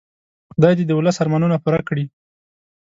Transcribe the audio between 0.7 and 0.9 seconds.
دې